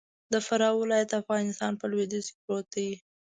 [0.33, 2.89] د فراه ولايت د افغانستان په لویدیځ کی پروت دې.